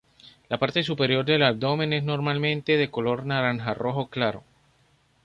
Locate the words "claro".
4.07-4.43